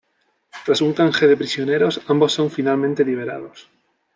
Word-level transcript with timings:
Tras 0.65 0.81
un 0.81 0.93
canje 0.93 1.27
de 1.27 1.37
prisioneros, 1.37 2.01
ambos 2.07 2.33
son 2.33 2.49
finalmente 2.49 3.05
liberados. 3.05 3.69